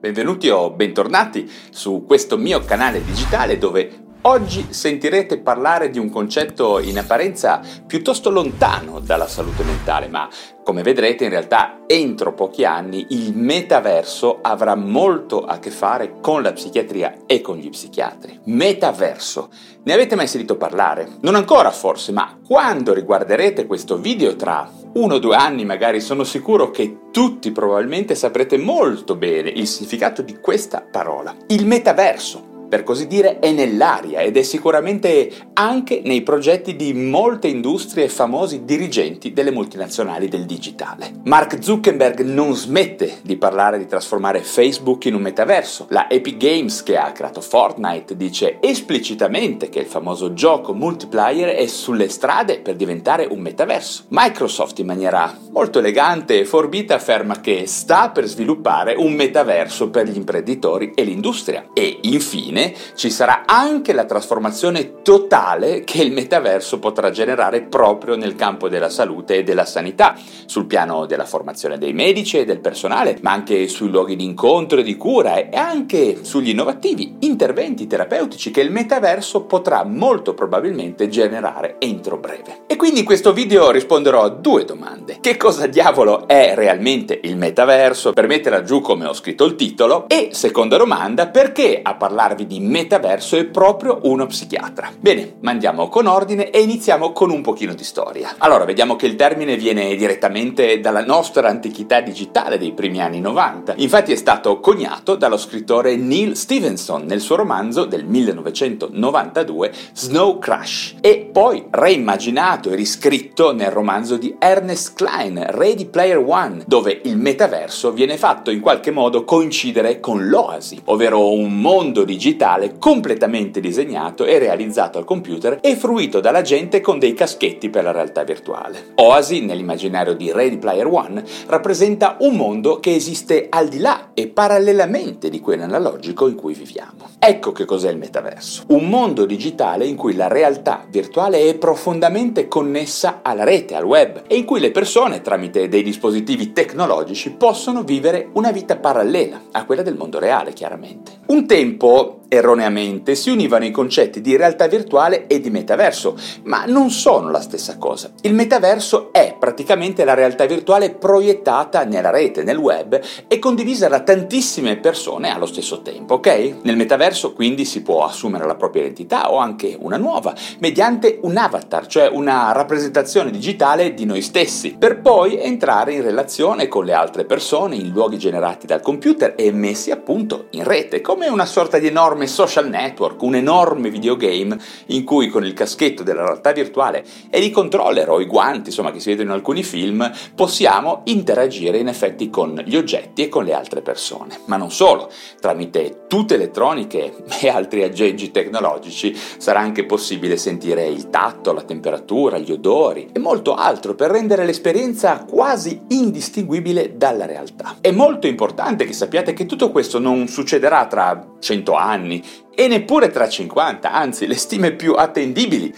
Benvenuti 0.00 0.48
o 0.48 0.70
bentornati 0.70 1.46
su 1.68 2.04
questo 2.06 2.38
mio 2.38 2.64
canale 2.64 3.04
digitale 3.04 3.58
dove 3.58 4.08
Oggi 4.22 4.66
sentirete 4.68 5.38
parlare 5.38 5.88
di 5.88 5.98
un 5.98 6.10
concetto 6.10 6.78
in 6.78 6.98
apparenza 6.98 7.62
piuttosto 7.86 8.28
lontano 8.28 9.00
dalla 9.00 9.26
salute 9.26 9.62
mentale, 9.62 10.08
ma 10.08 10.28
come 10.62 10.82
vedrete 10.82 11.24
in 11.24 11.30
realtà 11.30 11.84
entro 11.86 12.34
pochi 12.34 12.66
anni 12.66 13.06
il 13.10 13.34
metaverso 13.34 14.40
avrà 14.42 14.74
molto 14.74 15.42
a 15.46 15.58
che 15.58 15.70
fare 15.70 16.16
con 16.20 16.42
la 16.42 16.52
psichiatria 16.52 17.20
e 17.24 17.40
con 17.40 17.56
gli 17.56 17.70
psichiatri. 17.70 18.40
Metaverso. 18.44 19.48
Ne 19.84 19.94
avete 19.94 20.16
mai 20.16 20.26
sentito 20.26 20.58
parlare? 20.58 21.08
Non 21.22 21.34
ancora 21.34 21.70
forse, 21.70 22.12
ma 22.12 22.38
quando 22.46 22.92
riguarderete 22.92 23.64
questo 23.64 23.96
video 23.96 24.36
tra 24.36 24.70
uno 24.92 25.14
o 25.14 25.18
due 25.18 25.36
anni 25.36 25.64
magari 25.64 26.00
sono 26.00 26.24
sicuro 26.24 26.70
che 26.70 27.10
tutti 27.12 27.52
probabilmente 27.52 28.14
saprete 28.14 28.58
molto 28.58 29.16
bene 29.16 29.48
il 29.50 29.66
significato 29.66 30.22
di 30.22 30.38
questa 30.40 30.84
parola. 30.88 31.34
Il 31.48 31.66
metaverso 31.66 32.49
per 32.70 32.84
così 32.84 33.08
dire, 33.08 33.40
è 33.40 33.50
nell'aria 33.50 34.20
ed 34.20 34.36
è 34.36 34.42
sicuramente 34.42 35.30
anche 35.54 36.02
nei 36.04 36.22
progetti 36.22 36.76
di 36.76 36.94
molte 36.94 37.48
industrie 37.48 38.04
e 38.04 38.08
famosi 38.08 38.64
dirigenti 38.64 39.32
delle 39.32 39.50
multinazionali 39.50 40.28
del 40.28 40.46
digitale. 40.46 41.10
Mark 41.24 41.60
Zuckerberg 41.60 42.20
non 42.20 42.54
smette 42.54 43.18
di 43.22 43.36
parlare 43.36 43.76
di 43.76 43.86
trasformare 43.86 44.40
Facebook 44.40 45.06
in 45.06 45.14
un 45.14 45.22
metaverso. 45.22 45.86
La 45.90 46.08
Epic 46.08 46.36
Games, 46.36 46.84
che 46.84 46.96
ha 46.96 47.10
creato 47.10 47.40
Fortnite, 47.40 48.16
dice 48.16 48.58
esplicitamente 48.60 49.68
che 49.68 49.80
il 49.80 49.86
famoso 49.86 50.32
gioco 50.32 50.72
multiplayer 50.72 51.56
è 51.56 51.66
sulle 51.66 52.08
strade 52.08 52.60
per 52.60 52.76
diventare 52.76 53.26
un 53.28 53.40
metaverso. 53.40 54.04
Microsoft, 54.10 54.78
in 54.78 54.86
maniera 54.86 55.36
molto 55.50 55.80
elegante 55.80 56.38
e 56.38 56.44
forbita, 56.44 56.94
afferma 56.94 57.40
che 57.40 57.66
sta 57.66 58.10
per 58.10 58.26
sviluppare 58.26 58.94
un 58.94 59.12
metaverso 59.12 59.90
per 59.90 60.08
gli 60.08 60.16
imprenditori 60.16 60.92
e 60.94 61.02
l'industria. 61.02 61.66
E 61.74 61.98
infine, 62.02 62.59
Infine 62.60 62.74
ci 62.94 63.10
sarà 63.10 63.44
anche 63.46 63.92
la 63.92 64.04
trasformazione 64.04 65.00
totale 65.02 65.82
che 65.84 66.02
il 66.02 66.12
metaverso 66.12 66.78
potrà 66.78 67.10
generare 67.10 67.62
proprio 67.62 68.16
nel 68.16 68.36
campo 68.36 68.68
della 68.68 68.90
salute 68.90 69.36
e 69.36 69.42
della 69.42 69.64
sanità, 69.64 70.14
sul 70.44 70.66
piano 70.66 71.06
della 71.06 71.24
formazione 71.24 71.78
dei 71.78 71.92
medici 71.92 72.38
e 72.38 72.44
del 72.44 72.60
personale, 72.60 73.18
ma 73.22 73.32
anche 73.32 73.68
sui 73.68 73.88
luoghi 73.88 74.16
di 74.16 74.24
incontro 74.24 74.80
e 74.80 74.82
di 74.82 74.96
cura 74.96 75.36
e 75.36 75.56
anche 75.56 76.18
sugli 76.22 76.50
innovativi 76.50 77.16
interventi 77.20 77.86
terapeutici 77.86 78.50
che 78.50 78.60
il 78.60 78.70
metaverso 78.70 79.42
potrà 79.42 79.84
molto 79.84 80.34
probabilmente 80.34 81.08
generare 81.08 81.76
entro 81.78 82.18
breve. 82.18 82.64
E 82.66 82.76
quindi 82.76 83.00
in 83.00 83.06
questo 83.06 83.32
video 83.32 83.70
risponderò 83.70 84.22
a 84.22 84.28
due 84.28 84.64
domande. 84.64 85.18
Che 85.20 85.36
cosa 85.36 85.66
diavolo 85.66 86.26
è 86.26 86.52
realmente 86.54 87.18
il 87.22 87.36
metaverso 87.36 88.12
per 88.12 88.26
metterla 88.26 88.62
giù 88.62 88.80
come 88.80 89.06
ho 89.06 89.12
scritto 89.12 89.44
il 89.44 89.54
titolo? 89.54 90.08
E 90.08 90.30
seconda 90.32 90.76
domanda, 90.76 91.28
perché 91.28 91.80
a 91.82 91.94
parlarvi 91.94 92.46
di 92.50 92.58
metaverso 92.58 93.36
è 93.36 93.44
proprio 93.44 94.00
uno 94.02 94.26
psichiatra. 94.26 94.90
Bene, 94.98 95.36
ma 95.38 95.52
andiamo 95.52 95.88
con 95.88 96.06
ordine 96.06 96.50
e 96.50 96.60
iniziamo 96.62 97.12
con 97.12 97.30
un 97.30 97.42
pochino 97.42 97.74
di 97.74 97.84
storia. 97.84 98.34
Allora, 98.38 98.64
vediamo 98.64 98.96
che 98.96 99.06
il 99.06 99.14
termine 99.14 99.54
viene 99.54 99.94
direttamente 99.94 100.80
dalla 100.80 101.04
nostra 101.04 101.48
antichità 101.48 102.00
digitale 102.00 102.58
dei 102.58 102.72
primi 102.72 103.00
anni 103.00 103.20
90. 103.20 103.74
Infatti 103.76 104.10
è 104.10 104.16
stato 104.16 104.58
coniato 104.58 105.14
dallo 105.14 105.36
scrittore 105.36 105.94
Neil 105.94 106.36
Stevenson 106.36 107.04
nel 107.04 107.20
suo 107.20 107.36
romanzo 107.36 107.84
del 107.84 108.04
1992 108.04 109.72
Snow 109.92 110.40
Crash 110.40 110.96
e 111.00 111.28
poi 111.30 111.66
reimmaginato 111.70 112.70
e 112.70 112.74
riscritto 112.74 113.54
nel 113.54 113.70
romanzo 113.70 114.16
di 114.16 114.34
Ernest 114.40 114.94
Klein 114.96 115.40
Ready 115.50 115.84
Player 115.86 116.18
One, 116.18 116.64
dove 116.66 117.00
il 117.04 117.16
metaverso 117.16 117.92
viene 117.92 118.16
fatto 118.16 118.50
in 118.50 118.58
qualche 118.58 118.90
modo 118.90 119.22
coincidere 119.22 120.00
con 120.00 120.26
l'oasi, 120.26 120.80
ovvero 120.86 121.32
un 121.32 121.60
mondo 121.60 122.02
digitale 122.02 122.38
digitale 122.40 122.78
completamente 122.78 123.60
disegnato 123.60 124.24
e 124.24 124.38
realizzato 124.38 124.96
al 124.96 125.04
computer 125.04 125.58
e 125.60 125.76
fruito 125.76 126.20
dalla 126.20 126.40
gente 126.40 126.80
con 126.80 126.98
dei 126.98 127.12
caschetti 127.12 127.68
per 127.68 127.84
la 127.84 127.92
realtà 127.92 128.24
virtuale. 128.24 128.92
Oasi, 128.94 129.44
nell'immaginario 129.44 130.14
di 130.14 130.32
Ready 130.32 130.56
Player 130.56 130.86
One, 130.86 131.22
rappresenta 131.48 132.16
un 132.20 132.36
mondo 132.36 132.80
che 132.80 132.94
esiste 132.94 133.48
al 133.50 133.68
di 133.68 133.78
là 133.78 134.12
e 134.14 134.28
parallelamente 134.28 135.28
di 135.28 135.40
quello 135.40 135.64
analogico 135.64 136.28
in 136.28 136.34
cui 136.34 136.54
viviamo. 136.54 137.08
Ecco 137.18 137.52
che 137.52 137.66
cos'è 137.66 137.90
il 137.90 137.98
metaverso. 137.98 138.62
Un 138.68 138.88
mondo 138.88 139.26
digitale 139.26 139.84
in 139.84 139.96
cui 139.96 140.14
la 140.14 140.28
realtà 140.28 140.86
virtuale 140.88 141.46
è 141.46 141.58
profondamente 141.58 142.48
connessa 142.48 143.20
alla 143.22 143.44
rete, 143.44 143.74
al 143.74 143.84
web, 143.84 144.22
e 144.26 144.36
in 144.36 144.46
cui 144.46 144.60
le 144.60 144.70
persone, 144.70 145.20
tramite 145.20 145.68
dei 145.68 145.82
dispositivi 145.82 146.52
tecnologici, 146.52 147.32
possono 147.32 147.82
vivere 147.82 148.30
una 148.32 148.50
vita 148.50 148.76
parallela 148.76 149.42
a 149.52 149.66
quella 149.66 149.82
del 149.82 149.96
mondo 149.96 150.18
reale, 150.18 150.54
chiaramente. 150.54 151.18
Un 151.26 151.46
tempo 151.46 152.20
erroneamente 152.30 153.16
si 153.16 153.28
univano 153.28 153.64
i 153.64 153.72
concetti 153.72 154.20
di 154.20 154.36
realtà 154.36 154.68
virtuale 154.68 155.26
e 155.26 155.40
di 155.40 155.50
metaverso, 155.50 156.16
ma 156.44 156.64
non 156.64 156.90
sono 156.90 157.30
la 157.30 157.40
stessa 157.40 157.76
cosa. 157.76 158.12
Il 158.22 158.34
metaverso 158.34 159.12
è 159.12 159.34
praticamente 159.38 160.04
la 160.04 160.14
realtà 160.14 160.46
virtuale 160.46 160.90
proiettata 160.90 161.84
nella 161.84 162.10
rete, 162.10 162.44
nel 162.44 162.56
web 162.56 163.00
e 163.26 163.38
condivisa 163.40 163.88
da 163.88 164.00
tantissime 164.00 164.76
persone 164.76 165.34
allo 165.34 165.46
stesso 165.46 165.82
tempo, 165.82 166.14
ok? 166.14 166.58
Nel 166.62 166.76
metaverso 166.76 167.32
quindi 167.32 167.64
si 167.64 167.82
può 167.82 168.04
assumere 168.04 168.46
la 168.46 168.54
propria 168.54 168.82
identità 168.82 169.32
o 169.32 169.38
anche 169.38 169.76
una 169.78 169.96
nuova 169.96 170.32
mediante 170.60 171.18
un 171.22 171.36
avatar, 171.36 171.86
cioè 171.86 172.08
una 172.08 172.52
rappresentazione 172.52 173.32
digitale 173.32 173.92
di 173.92 174.04
noi 174.04 174.22
stessi, 174.22 174.76
per 174.78 175.00
poi 175.00 175.40
entrare 175.40 175.94
in 175.94 176.02
relazione 176.02 176.68
con 176.68 176.84
le 176.84 176.92
altre 176.92 177.24
persone 177.24 177.74
in 177.74 177.90
luoghi 177.90 178.18
generati 178.18 178.66
dal 178.66 178.80
computer 178.80 179.34
e 179.36 179.50
messi 179.50 179.90
appunto 179.90 180.46
in 180.50 180.62
rete, 180.62 181.00
come 181.00 181.26
una 181.26 181.46
sorta 181.46 181.78
di 181.78 181.88
enorme 181.88 182.19
enorme 182.20 182.26
social 182.26 182.68
network, 182.68 183.22
un 183.22 183.34
enorme 183.34 183.90
videogame 183.90 184.58
in 184.86 185.04
cui 185.04 185.28
con 185.28 185.44
il 185.44 185.54
caschetto 185.54 186.02
della 186.02 186.24
realtà 186.24 186.52
virtuale 186.52 187.04
e 187.30 187.40
i 187.40 187.50
controller 187.50 188.10
o 188.10 188.20
i 188.20 188.26
guanti, 188.26 188.68
insomma, 188.68 188.90
che 188.90 189.00
si 189.00 189.10
vedono 189.10 189.30
in 189.30 189.34
alcuni 189.36 189.62
film, 189.62 190.10
possiamo 190.34 191.02
interagire 191.04 191.78
in 191.78 191.88
effetti 191.88 192.28
con 192.28 192.60
gli 192.64 192.76
oggetti 192.76 193.22
e 193.22 193.28
con 193.28 193.44
le 193.44 193.54
altre 193.54 193.80
persone. 193.80 194.40
Ma 194.46 194.56
non 194.56 194.70
solo, 194.70 195.10
tramite 195.40 196.04
tute 196.08 196.34
elettroniche 196.34 197.14
e 197.40 197.48
altri 197.48 197.82
aggeggi 197.82 198.30
tecnologici 198.30 199.16
sarà 199.38 199.60
anche 199.60 199.86
possibile 199.86 200.36
sentire 200.36 200.86
il 200.86 201.08
tatto, 201.08 201.52
la 201.52 201.62
temperatura, 201.62 202.38
gli 202.38 202.52
odori 202.52 203.08
e 203.12 203.18
molto 203.18 203.54
altro 203.54 203.94
per 203.94 204.10
rendere 204.10 204.44
l'esperienza 204.44 205.24
quasi 205.28 205.80
indistinguibile 205.88 206.96
dalla 206.96 207.26
realtà. 207.26 207.76
È 207.80 207.90
molto 207.90 208.26
importante 208.26 208.84
che 208.84 208.92
sappiate 208.92 209.32
che 209.32 209.46
tutto 209.46 209.70
questo 209.70 209.98
non 209.98 210.26
succederà 210.26 210.86
tra 210.86 211.30
100 211.38 211.74
anni, 211.74 212.09
anni 212.10 212.22
e 212.52 212.66
neppure 212.66 213.10
tra 213.10 213.28
50, 213.28 213.92
anzi 213.92 214.26
le 214.26 214.34
stime 214.34 214.72
più 214.72 214.94
attendibili 214.94 215.72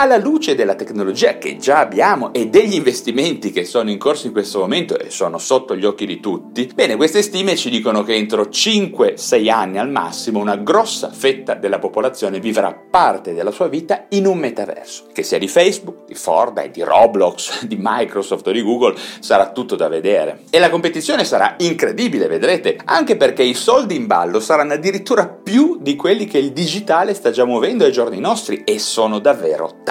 alla 0.00 0.16
luce 0.16 0.54
della 0.54 0.76
tecnologia 0.76 1.38
che 1.38 1.56
già 1.56 1.80
abbiamo 1.80 2.32
e 2.32 2.46
degli 2.46 2.74
investimenti 2.74 3.50
che 3.50 3.64
sono 3.64 3.90
in 3.90 3.98
corso 3.98 4.28
in 4.28 4.32
questo 4.32 4.60
momento 4.60 4.96
e 4.96 5.10
sono 5.10 5.38
sotto 5.38 5.74
gli 5.74 5.84
occhi 5.84 6.06
di 6.06 6.20
tutti, 6.20 6.70
bene, 6.72 6.94
queste 6.94 7.20
stime 7.20 7.56
ci 7.56 7.68
dicono 7.68 8.04
che 8.04 8.14
entro 8.14 8.42
5-6 8.44 9.50
anni 9.50 9.78
al 9.78 9.90
massimo 9.90 10.38
una 10.38 10.54
grossa 10.54 11.10
fetta 11.10 11.54
della 11.54 11.80
popolazione 11.80 12.38
vivrà 12.38 12.72
parte 12.72 13.34
della 13.34 13.50
sua 13.50 13.66
vita 13.66 14.06
in 14.10 14.26
un 14.26 14.38
metaverso, 14.38 15.06
che 15.12 15.24
sia 15.24 15.38
di 15.38 15.48
Facebook, 15.48 16.06
di 16.06 16.14
Fortnite, 16.14 16.70
di 16.70 16.82
Roblox, 16.82 17.64
di 17.66 17.76
Microsoft 17.80 18.46
o 18.46 18.52
di 18.52 18.62
Google, 18.62 18.94
sarà 19.18 19.50
tutto 19.50 19.74
da 19.74 19.88
vedere. 19.88 20.42
E 20.50 20.60
la 20.60 20.70
competizione 20.70 21.24
sarà 21.24 21.56
incredibile, 21.58 22.28
vedrete, 22.28 22.78
anche 22.84 23.16
perché 23.16 23.42
i 23.42 23.54
soldi 23.54 23.96
in 23.96 24.06
ballo 24.06 24.38
saranno 24.38 24.74
addirittura 24.74 25.26
più 25.26 25.78
di 25.80 25.96
quelli 25.96 26.26
che 26.26 26.38
il 26.38 26.52
digitale 26.52 27.14
sta 27.14 27.32
già 27.32 27.44
muovendo 27.44 27.84
ai 27.84 27.90
giorni 27.90 28.20
nostri 28.20 28.62
e 28.62 28.78
sono 28.78 29.18
davvero. 29.18 29.86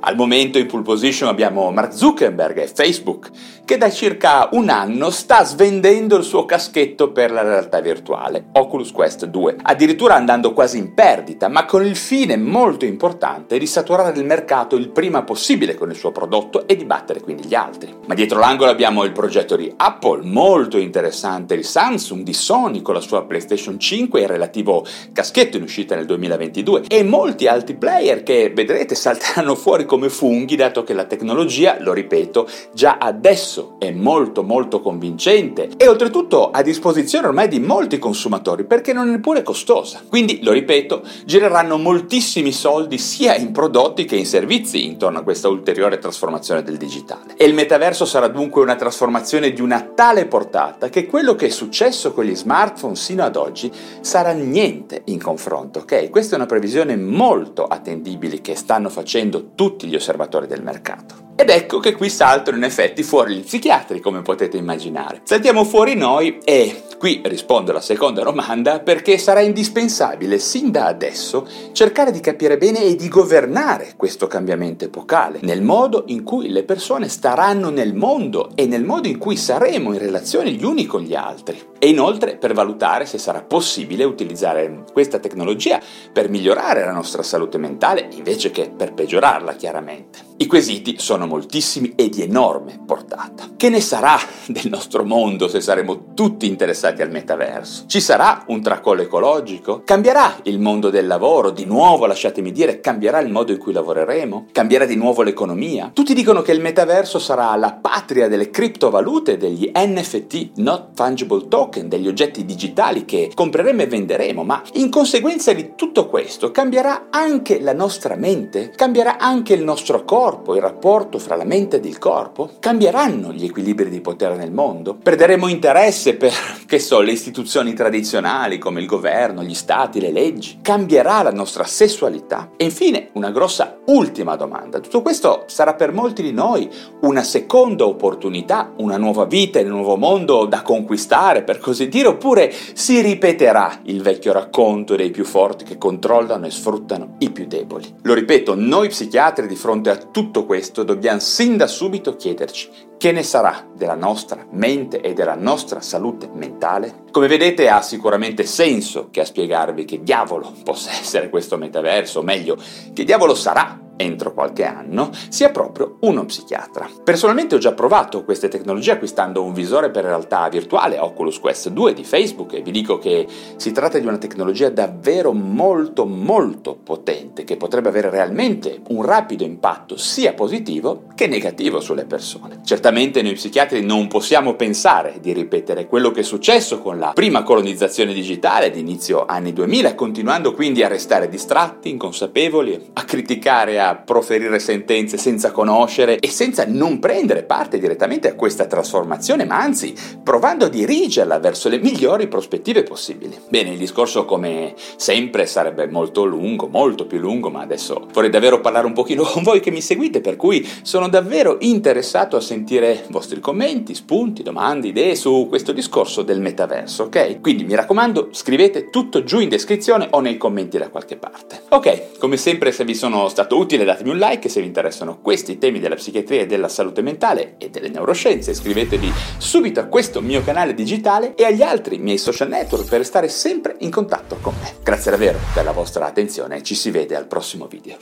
Al 0.00 0.16
momento 0.16 0.58
in 0.58 0.66
pole 0.66 0.82
position 0.82 1.28
abbiamo 1.28 1.70
Mark 1.70 1.92
Zuckerberg 1.92 2.58
e 2.58 2.66
Facebook 2.66 3.30
che 3.64 3.78
da 3.78 3.90
circa 3.90 4.48
un 4.52 4.68
anno 4.68 5.10
sta 5.10 5.44
svendendo 5.44 6.16
il 6.16 6.24
suo 6.24 6.44
caschetto 6.44 7.12
per 7.12 7.30
la 7.30 7.42
realtà 7.42 7.80
virtuale, 7.80 8.46
Oculus 8.52 8.92
Quest 8.92 9.26
2, 9.26 9.56
addirittura 9.62 10.14
andando 10.14 10.52
quasi 10.52 10.78
in 10.78 10.94
perdita, 10.94 11.48
ma 11.48 11.64
con 11.64 11.84
il 11.84 11.96
fine 11.96 12.36
molto 12.36 12.84
importante 12.84 13.58
di 13.58 13.66
saturare 13.66 14.18
il 14.18 14.26
mercato 14.26 14.76
il 14.76 14.90
prima 14.90 15.22
possibile 15.22 15.74
con 15.74 15.90
il 15.90 15.96
suo 15.96 16.12
prodotto 16.12 16.66
e 16.66 16.76
di 16.76 16.84
battere 16.84 17.20
quindi 17.20 17.46
gli 17.46 17.54
altri. 17.54 17.94
Ma 18.06 18.14
dietro 18.14 18.38
l'angolo 18.38 18.70
abbiamo 18.70 19.04
il 19.04 19.12
progetto 19.12 19.56
di 19.56 19.72
Apple, 19.76 20.24
molto 20.24 20.76
interessante, 20.76 21.56
di 21.56 21.62
Samsung, 21.62 22.22
di 22.22 22.34
Sony 22.34 22.82
con 22.82 22.94
la 22.94 23.00
sua 23.00 23.24
PlayStation 23.24 23.78
5 23.78 24.20
e 24.20 24.22
il 24.24 24.28
relativo 24.28 24.84
caschetto 25.12 25.56
in 25.56 25.62
uscita 25.62 25.94
nel 25.94 26.06
2022 26.06 26.82
e 26.88 27.02
molti 27.02 27.46
altri 27.46 27.74
player 27.74 28.22
che 28.22 28.52
vedrete 28.54 28.94
salteranno 28.94 29.54
fuori 29.56 29.86
come 29.86 30.08
funghi 30.08 30.56
dato 30.56 30.82
che 30.82 30.92
la 30.92 31.04
tecnologia, 31.04 31.76
lo 31.80 31.92
ripeto, 31.92 32.48
già 32.72 32.98
adesso 32.98 33.61
è 33.78 33.90
molto 33.90 34.42
molto 34.42 34.80
convincente 34.80 35.70
e 35.76 35.88
oltretutto 35.88 36.50
a 36.50 36.62
disposizione 36.62 37.26
ormai 37.26 37.48
di 37.48 37.60
molti 37.60 37.98
consumatori 37.98 38.64
perché 38.64 38.92
non 38.92 39.08
è 39.08 39.10
neppure 39.10 39.42
costosa. 39.42 40.02
Quindi, 40.08 40.42
lo 40.42 40.52
ripeto, 40.52 41.02
gireranno 41.24 41.78
moltissimi 41.78 42.52
soldi 42.52 42.98
sia 42.98 43.34
in 43.36 43.52
prodotti 43.52 44.04
che 44.04 44.16
in 44.16 44.26
servizi 44.26 44.86
intorno 44.86 45.18
a 45.18 45.22
questa 45.22 45.48
ulteriore 45.48 45.98
trasformazione 45.98 46.62
del 46.62 46.76
digitale. 46.76 47.34
E 47.36 47.44
il 47.44 47.54
metaverso 47.54 48.04
sarà 48.04 48.28
dunque 48.28 48.62
una 48.62 48.76
trasformazione 48.76 49.52
di 49.52 49.60
una 49.60 49.80
tale 49.94 50.26
portata 50.26 50.88
che 50.88 51.06
quello 51.06 51.34
che 51.34 51.46
è 51.46 51.50
successo 51.50 52.12
con 52.12 52.24
gli 52.24 52.34
smartphone 52.34 52.96
sino 52.96 53.24
ad 53.24 53.36
oggi 53.36 53.70
sarà 54.00 54.32
niente 54.32 55.02
in 55.06 55.20
confronto, 55.20 55.80
ok? 55.80 56.10
Questa 56.10 56.34
è 56.34 56.36
una 56.36 56.46
previsione 56.46 56.96
molto 56.96 57.66
attendibile 57.66 58.40
che 58.40 58.54
stanno 58.54 58.88
facendo 58.88 59.50
tutti 59.54 59.86
gli 59.86 59.94
osservatori 59.94 60.46
del 60.46 60.62
mercato. 60.62 61.21
Ed 61.34 61.48
ecco 61.50 61.78
che 61.78 61.94
qui 61.94 62.08
saltano 62.08 62.56
in 62.56 62.64
effetti 62.64 63.02
fuori 63.02 63.34
gli 63.34 63.42
psichiatri, 63.42 64.00
come 64.00 64.22
potete 64.22 64.56
immaginare. 64.56 65.22
Saltiamo 65.24 65.64
fuori 65.64 65.94
noi 65.94 66.38
e 66.44 66.82
qui 67.02 67.20
rispondo 67.24 67.72
alla 67.72 67.80
seconda 67.80 68.22
domanda 68.22 68.78
perché 68.78 69.18
sarà 69.18 69.40
indispensabile 69.40 70.38
sin 70.38 70.70
da 70.70 70.86
adesso 70.86 71.48
cercare 71.72 72.12
di 72.12 72.20
capire 72.20 72.56
bene 72.56 72.84
e 72.84 72.94
di 72.94 73.08
governare 73.08 73.94
questo 73.96 74.28
cambiamento 74.28 74.84
epocale, 74.84 75.40
nel 75.42 75.62
modo 75.62 76.04
in 76.06 76.22
cui 76.22 76.48
le 76.48 76.62
persone 76.62 77.08
staranno 77.08 77.70
nel 77.70 77.92
mondo 77.92 78.50
e 78.54 78.66
nel 78.66 78.84
modo 78.84 79.08
in 79.08 79.18
cui 79.18 79.36
saremo 79.36 79.92
in 79.92 79.98
relazione 79.98 80.52
gli 80.52 80.62
uni 80.62 80.86
con 80.86 81.00
gli 81.00 81.16
altri. 81.16 81.70
E 81.76 81.88
inoltre 81.88 82.36
per 82.36 82.54
valutare 82.54 83.04
se 83.04 83.18
sarà 83.18 83.42
possibile 83.42 84.04
utilizzare 84.04 84.84
questa 84.92 85.18
tecnologia 85.18 85.80
per 86.12 86.28
migliorare 86.28 86.84
la 86.84 86.92
nostra 86.92 87.24
salute 87.24 87.58
mentale 87.58 88.06
invece 88.12 88.52
che 88.52 88.70
per 88.70 88.94
peggiorarla 88.94 89.54
chiaramente. 89.54 90.20
I 90.36 90.46
quesiti 90.46 91.00
sono 91.00 91.26
moltissimi 91.26 91.94
e 91.96 92.08
di 92.08 92.22
enorme 92.22 92.80
portata. 92.86 93.50
Che 93.56 93.68
ne 93.68 93.80
sarà 93.80 94.16
del 94.46 94.68
nostro 94.68 95.04
mondo 95.04 95.48
se 95.48 95.60
saremo 95.60 96.14
tutti 96.14 96.46
interessati 96.46 96.90
al 97.00 97.10
metaverso? 97.10 97.84
Ci 97.86 98.00
sarà 98.00 98.44
un 98.48 98.60
tracollo 98.60 99.00
ecologico? 99.00 99.82
Cambierà 99.84 100.40
il 100.42 100.60
mondo 100.60 100.90
del 100.90 101.06
lavoro? 101.06 101.48
Di 101.50 101.64
nuovo, 101.64 102.04
lasciatemi 102.04 102.52
dire, 102.52 102.80
cambierà 102.80 103.20
il 103.20 103.30
modo 103.30 103.52
in 103.52 103.58
cui 103.58 103.72
lavoreremo? 103.72 104.48
Cambierà 104.52 104.84
di 104.84 104.96
nuovo 104.96 105.22
l'economia? 105.22 105.90
Tutti 105.94 106.12
dicono 106.12 106.42
che 106.42 106.52
il 106.52 106.60
metaverso 106.60 107.18
sarà 107.18 107.54
la 107.56 107.72
patria 107.72 108.28
delle 108.28 108.50
criptovalute, 108.50 109.36
degli 109.36 109.70
NFT, 109.74 110.50
not 110.56 110.88
fungible 110.94 111.48
token, 111.48 111.88
degli 111.88 112.08
oggetti 112.08 112.44
digitali 112.44 113.04
che 113.04 113.30
compreremo 113.34 113.82
e 113.82 113.86
venderemo, 113.86 114.44
ma 114.44 114.62
in 114.74 114.90
conseguenza 114.90 115.52
di 115.52 115.72
tutto 115.76 116.08
questo 116.08 116.50
cambierà 116.50 117.06
anche 117.10 117.60
la 117.60 117.72
nostra 117.72 118.16
mente? 118.16 118.72
Cambierà 118.74 119.18
anche 119.18 119.54
il 119.54 119.62
nostro 119.62 120.04
corpo, 120.04 120.54
il 120.54 120.60
rapporto 120.60 121.18
fra 121.18 121.36
la 121.36 121.44
mente 121.44 121.76
ed 121.76 121.84
il 121.84 121.98
corpo? 121.98 122.50
Cambieranno 122.58 123.32
gli 123.32 123.44
equilibri 123.44 123.88
di 123.88 124.00
potere 124.00 124.36
nel 124.36 124.52
mondo? 124.52 124.94
Perderemo 124.94 125.48
interesse 125.48 126.14
per, 126.14 126.32
che 126.66 126.78
so, 126.82 127.00
le 127.00 127.12
istituzioni 127.12 127.72
tradizionali 127.72 128.58
come 128.58 128.80
il 128.80 128.86
governo, 128.86 129.42
gli 129.42 129.54
stati, 129.54 130.00
le 130.00 130.12
leggi? 130.12 130.58
Cambierà 130.60 131.22
la 131.22 131.32
nostra 131.32 131.64
sessualità? 131.64 132.50
E 132.56 132.64
infine, 132.64 133.08
una 133.14 133.30
grossa 133.30 133.78
ultima 133.86 134.36
domanda. 134.36 134.80
Tutto 134.80 135.00
questo 135.00 135.44
sarà 135.46 135.74
per 135.74 135.92
molti 135.92 136.22
di 136.22 136.32
noi 136.32 136.68
una 137.02 137.22
seconda 137.22 137.86
opportunità, 137.86 138.72
una 138.78 138.96
nuova 138.96 139.24
vita 139.24 139.60
un 139.60 139.68
nuovo 139.68 139.96
mondo 139.96 140.44
da 140.44 140.62
conquistare, 140.62 141.42
per 141.42 141.58
così 141.58 141.88
dire, 141.88 142.08
oppure 142.08 142.52
si 142.74 143.00
ripeterà 143.00 143.80
il 143.84 144.02
vecchio 144.02 144.32
racconto 144.32 144.96
dei 144.96 145.10
più 145.10 145.24
forti 145.24 145.64
che 145.64 145.78
controllano 145.78 146.46
e 146.46 146.50
sfruttano 146.50 147.14
i 147.18 147.30
più 147.30 147.46
deboli? 147.46 147.94
Lo 148.02 148.14
ripeto, 148.14 148.54
noi 148.54 148.88
psichiatri 148.88 149.46
di 149.46 149.56
fronte 149.56 149.90
a 149.90 149.96
tutto 149.96 150.44
questo 150.44 150.82
dobbiamo 150.82 151.20
sin 151.20 151.56
da 151.56 151.66
subito 151.66 152.16
chiederci 152.16 152.90
che 153.02 153.10
ne 153.10 153.24
sarà 153.24 153.66
della 153.74 153.96
nostra 153.96 154.46
mente 154.52 155.00
e 155.00 155.12
della 155.12 155.34
nostra 155.34 155.80
salute 155.80 156.30
mentale? 156.32 156.71
Come 157.10 157.26
vedete 157.26 157.68
ha 157.68 157.82
sicuramente 157.82 158.44
senso 158.44 159.08
che 159.10 159.20
a 159.20 159.24
spiegarvi 159.24 159.84
che 159.84 160.02
diavolo 160.02 160.52
possa 160.64 160.90
essere 160.98 161.28
questo 161.28 161.58
metaverso, 161.58 162.20
o 162.20 162.22
meglio, 162.22 162.56
che 162.92 163.04
diavolo 163.04 163.34
sarà 163.34 163.81
entro 163.96 164.32
qualche 164.32 164.64
anno, 164.64 165.10
sia 165.28 165.50
proprio 165.50 165.96
uno 166.00 166.24
psichiatra. 166.24 166.88
Personalmente 167.02 167.54
ho 167.54 167.58
già 167.58 167.72
provato 167.72 168.24
queste 168.24 168.48
tecnologie 168.48 168.92
acquistando 168.92 169.42
un 169.42 169.52
visore 169.52 169.90
per 169.90 170.04
realtà 170.04 170.48
virtuale 170.48 170.98
Oculus 170.98 171.38
Quest 171.38 171.68
2 171.68 171.92
di 171.94 172.04
Facebook 172.04 172.54
e 172.54 172.62
vi 172.62 172.70
dico 172.70 172.98
che 172.98 173.26
si 173.56 173.72
tratta 173.72 173.98
di 173.98 174.06
una 174.06 174.18
tecnologia 174.18 174.68
davvero 174.68 175.32
molto 175.32 176.04
molto 176.04 176.76
potente 176.82 177.44
che 177.44 177.56
potrebbe 177.56 177.88
avere 177.88 178.10
realmente 178.10 178.80
un 178.88 179.02
rapido 179.02 179.44
impatto 179.44 179.96
sia 179.96 180.32
positivo 180.32 181.04
che 181.14 181.26
negativo 181.26 181.80
sulle 181.80 182.04
persone. 182.04 182.60
Certamente 182.64 183.22
noi 183.22 183.34
psichiatri 183.34 183.84
non 183.84 184.08
possiamo 184.08 184.54
pensare 184.54 185.18
di 185.20 185.32
ripetere 185.32 185.86
quello 185.86 186.10
che 186.10 186.20
è 186.20 186.24
successo 186.24 186.78
con 186.80 186.98
la 186.98 187.12
prima 187.12 187.42
colonizzazione 187.42 188.12
digitale 188.12 188.70
di 188.70 188.80
inizio 188.80 189.26
anni 189.26 189.52
2000, 189.52 189.94
continuando 189.94 190.52
quindi 190.54 190.82
a 190.82 190.88
restare 190.88 191.28
distratti, 191.28 191.90
inconsapevoli, 191.90 192.90
a 192.94 193.04
criticare, 193.04 193.78
a 193.82 193.96
proferire 193.96 194.58
sentenze 194.58 195.16
senza 195.18 195.50
conoscere 195.50 196.18
e 196.18 196.28
senza 196.28 196.64
non 196.66 196.98
prendere 196.98 197.42
parte 197.42 197.78
direttamente 197.78 198.28
a 198.28 198.34
questa 198.34 198.66
trasformazione, 198.66 199.44
ma 199.44 199.60
anzi 199.60 199.94
provando 200.22 200.66
a 200.66 200.68
dirigerla 200.68 201.38
verso 201.38 201.68
le 201.68 201.78
migliori 201.78 202.28
prospettive 202.28 202.82
possibili. 202.82 203.38
Bene, 203.48 203.70
il 203.70 203.78
discorso 203.78 204.24
come 204.24 204.74
sempre 204.96 205.46
sarebbe 205.46 205.86
molto 205.88 206.24
lungo, 206.24 206.68
molto 206.68 207.06
più 207.06 207.18
lungo, 207.18 207.50
ma 207.50 207.60
adesso 207.60 208.06
vorrei 208.12 208.30
davvero 208.30 208.60
parlare 208.60 208.86
un 208.86 208.92
pochino 208.92 209.24
con 209.28 209.42
voi 209.42 209.60
che 209.60 209.70
mi 209.70 209.80
seguite, 209.80 210.20
per 210.20 210.36
cui 210.36 210.66
sono 210.82 211.08
davvero 211.08 211.56
interessato 211.60 212.36
a 212.36 212.40
sentire 212.40 213.04
vostri 213.08 213.40
commenti, 213.40 213.94
spunti, 213.94 214.42
domande, 214.42 214.88
idee 214.88 215.16
su 215.16 215.46
questo 215.48 215.72
discorso 215.72 216.22
del 216.22 216.40
metaverso, 216.40 217.04
ok? 217.04 217.40
Quindi 217.40 217.64
mi 217.64 217.74
raccomando, 217.74 218.28
scrivete 218.30 218.90
tutto 218.90 219.24
giù 219.24 219.40
in 219.40 219.48
descrizione 219.48 220.08
o 220.10 220.20
nei 220.20 220.36
commenti 220.36 220.78
da 220.78 220.88
qualche 220.88 221.16
parte. 221.16 221.62
Ok, 221.70 222.18
come 222.18 222.36
sempre 222.36 222.72
se 222.72 222.84
vi 222.84 222.94
sono 222.94 223.28
stato 223.28 223.56
utile 223.56 223.71
utile 223.72 223.84
datemi 223.84 224.10
un 224.10 224.18
like 224.18 224.50
se 224.50 224.60
vi 224.60 224.66
interessano 224.66 225.18
questi 225.20 225.56
temi 225.56 225.80
della 225.80 225.94
psichiatria 225.94 226.42
e 226.42 226.46
della 226.46 226.68
salute 226.68 227.00
mentale 227.00 227.54
e 227.56 227.70
delle 227.70 227.88
neuroscienze, 227.88 228.50
iscrivetevi 228.50 229.10
subito 229.38 229.80
a 229.80 229.84
questo 229.84 230.20
mio 230.20 230.44
canale 230.44 230.74
digitale 230.74 231.34
e 231.34 231.44
agli 231.44 231.62
altri 231.62 231.96
miei 231.96 232.18
social 232.18 232.48
network 232.48 232.86
per 232.86 232.98
restare 232.98 233.28
sempre 233.28 233.76
in 233.78 233.90
contatto 233.90 234.36
con 234.42 234.54
me. 234.60 234.74
Grazie 234.82 235.10
davvero 235.12 235.38
per 235.54 235.64
la 235.64 235.72
vostra 235.72 236.06
attenzione 236.06 236.56
e 236.56 236.62
ci 236.62 236.74
si 236.74 236.90
vede 236.90 237.16
al 237.16 237.26
prossimo 237.26 237.66
video. 237.66 237.96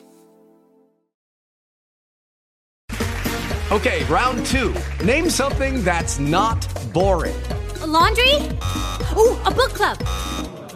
Ok, 3.68 4.04
round 4.08 4.44
2. 4.50 4.72
Name 5.04 5.30
something 5.30 5.84
that's 5.84 6.18
not 6.18 6.66
boring. 6.90 7.36
A 7.80 7.86
laundry? 7.86 8.34
Ooh, 9.14 9.38
a 9.44 9.50
book 9.52 9.72
club. 9.72 9.96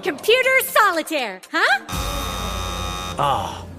Computer 0.05 0.63
solitaire, 0.63 1.41
huh? 1.51 1.85
Ah. 3.17 3.64